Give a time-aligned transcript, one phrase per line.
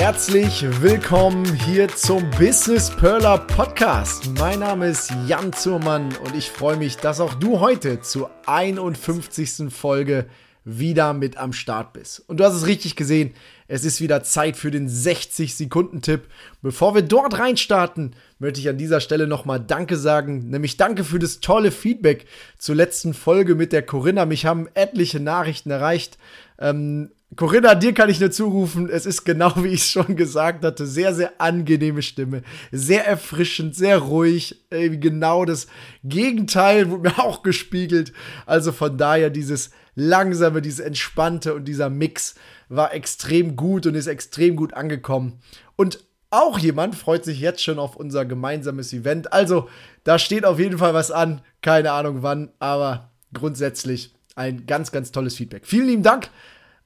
[0.00, 4.30] Herzlich willkommen hier zum Business Perler Podcast.
[4.38, 9.70] Mein Name ist Jan Zurmann und ich freue mich, dass auch du heute zur 51.
[9.70, 10.24] Folge
[10.64, 12.24] wieder mit am Start bist.
[12.28, 13.34] Und du hast es richtig gesehen,
[13.68, 16.28] es ist wieder Zeit für den 60-Sekunden-Tipp.
[16.62, 21.18] Bevor wir dort reinstarten, möchte ich an dieser Stelle nochmal Danke sagen, nämlich Danke für
[21.18, 22.24] das tolle Feedback
[22.56, 24.24] zur letzten Folge mit der Corinna.
[24.24, 26.16] Mich haben etliche Nachrichten erreicht.
[26.58, 30.64] Ähm, Corinna, dir kann ich nur zurufen, es ist genau wie ich es schon gesagt
[30.64, 35.68] hatte, sehr, sehr angenehme Stimme, sehr erfrischend, sehr ruhig, genau das
[36.02, 38.12] Gegenteil wurde mir auch gespiegelt.
[38.46, 42.34] Also von daher dieses langsame, dieses entspannte und dieser Mix
[42.68, 45.40] war extrem gut und ist extrem gut angekommen.
[45.76, 46.00] Und
[46.30, 49.32] auch jemand freut sich jetzt schon auf unser gemeinsames Event.
[49.32, 49.68] Also
[50.02, 55.12] da steht auf jeden Fall was an, keine Ahnung wann, aber grundsätzlich ein ganz, ganz
[55.12, 55.66] tolles Feedback.
[55.66, 56.30] Vielen lieben Dank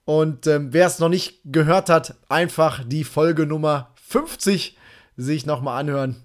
[0.04, 4.76] und ähm, wer es noch nicht gehört hat, einfach die Folge Nummer 50
[5.16, 6.24] sich nochmal anhören.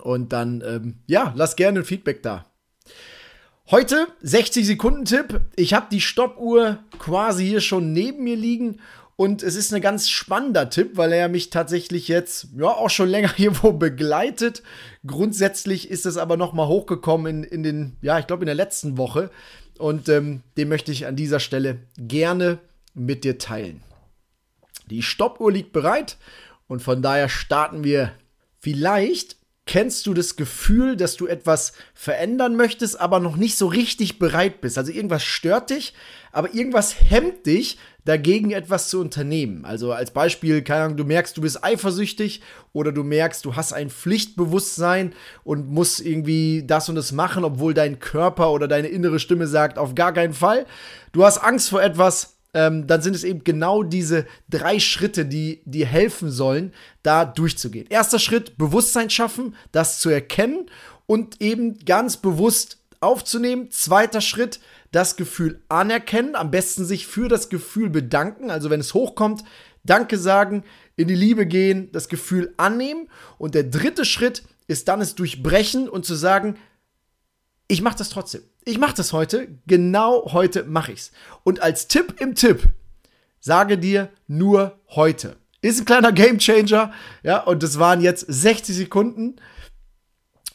[0.00, 2.46] Und dann, ähm, ja, lass gerne ein Feedback da.
[3.70, 5.40] Heute 60 Sekunden Tipp.
[5.56, 8.80] Ich habe die Stoppuhr quasi hier schon neben mir liegen
[9.16, 13.08] und es ist ein ganz spannender Tipp, weil er mich tatsächlich jetzt ja auch schon
[13.08, 14.62] länger hier wo begleitet.
[15.06, 18.54] Grundsätzlich ist es aber noch mal hochgekommen in, in den ja ich glaube in der
[18.54, 19.30] letzten Woche
[19.78, 22.58] und ähm, den möchte ich an dieser Stelle gerne
[22.94, 23.82] mit dir teilen.
[24.90, 26.16] Die Stoppuhr liegt bereit
[26.66, 28.12] und von daher starten wir.
[28.60, 29.36] Vielleicht
[29.66, 34.60] kennst du das Gefühl, dass du etwas verändern möchtest, aber noch nicht so richtig bereit
[34.60, 34.76] bist.
[34.76, 35.94] Also irgendwas stört dich,
[36.32, 39.64] aber irgendwas hemmt dich, dagegen etwas zu unternehmen.
[39.64, 42.42] Also als Beispiel, keine Ahnung, du merkst, du bist eifersüchtig
[42.74, 47.72] oder du merkst, du hast ein Pflichtbewusstsein und musst irgendwie das und das machen, obwohl
[47.72, 50.66] dein Körper oder deine innere Stimme sagt, auf gar keinen Fall.
[51.12, 55.60] Du hast Angst vor etwas, ähm, dann sind es eben genau diese drei Schritte, die
[55.64, 56.72] dir helfen sollen,
[57.02, 57.86] da durchzugehen.
[57.88, 60.70] Erster Schritt, Bewusstsein schaffen, das zu erkennen
[61.06, 63.70] und eben ganz bewusst aufzunehmen.
[63.70, 64.60] Zweiter Schritt,
[64.92, 69.44] das Gefühl anerkennen, am besten sich für das Gefühl bedanken, also wenn es hochkommt,
[69.86, 70.64] Danke sagen,
[70.96, 73.08] in die Liebe gehen, das Gefühl annehmen.
[73.36, 76.56] Und der dritte Schritt ist dann es durchbrechen und zu sagen,
[77.68, 78.42] ich mache das trotzdem.
[78.64, 79.48] Ich mache das heute.
[79.66, 81.12] Genau heute mache ich's.
[81.44, 82.68] Und als Tipp im Tipp
[83.40, 85.36] sage dir nur heute.
[85.60, 86.92] Ist ein kleiner Gamechanger.
[87.22, 89.36] Ja, und das waren jetzt 60 Sekunden.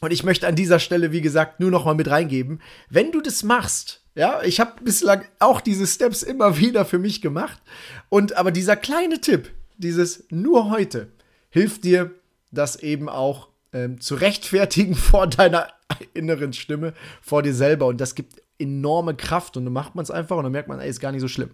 [0.01, 2.61] Und ich möchte an dieser Stelle, wie gesagt, nur noch mal mit reingeben.
[2.89, 7.21] Wenn du das machst, ja, ich habe bislang auch diese Steps immer wieder für mich
[7.21, 7.61] gemacht.
[8.09, 11.11] Und aber dieser kleine Tipp, dieses nur heute,
[11.49, 12.11] hilft dir,
[12.51, 15.67] das eben auch ähm, zu rechtfertigen vor deiner
[16.13, 20.11] inneren Stimme vor dir selber und das gibt enorme Kraft und dann macht man es
[20.11, 21.51] einfach und dann merkt man, ey, ist gar nicht so schlimm.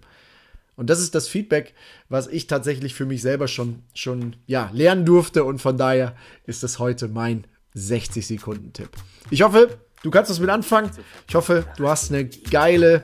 [0.76, 1.74] Und das ist das Feedback,
[2.10, 6.16] was ich tatsächlich für mich selber schon, schon ja, lernen durfte und von daher
[6.46, 8.90] ist das heute mein 60 Sekunden Tipp.
[9.30, 10.90] Ich hoffe, du kannst das mit anfangen.
[11.28, 13.02] Ich hoffe, du hast eine geile,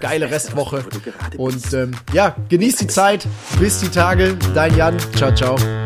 [0.00, 0.84] geile Restwoche
[1.36, 3.26] und ähm, ja, genieß die Zeit.
[3.58, 4.36] Bis die Tage.
[4.54, 4.98] Dein Jan.
[5.14, 5.77] Ciao, ciao.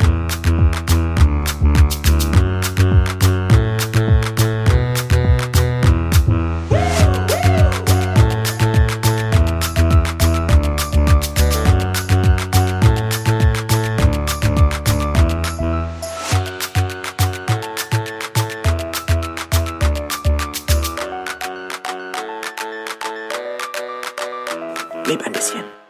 [25.06, 25.81] Leb ein bisschen.